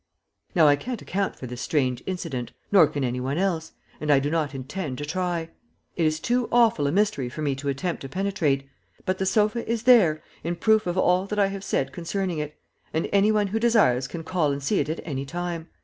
[0.55, 4.19] _Now I can't account for this strange incident, nor can any one else, and I
[4.19, 5.51] do not intend to try.
[5.95, 8.67] It is too awful a mystery for me to attempt to penetrate,
[9.05, 12.57] but the sofa is there in proof of all that I have said concerning it,
[12.91, 15.67] and any one who desires can call and see it at any time.